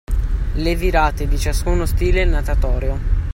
[0.55, 3.29] Le virate di ciascuno stile natatorio.